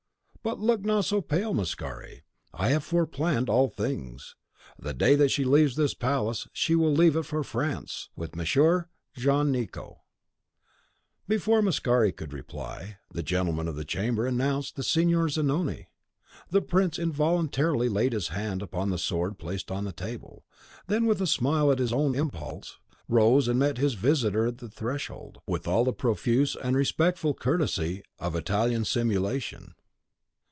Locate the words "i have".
2.51-2.83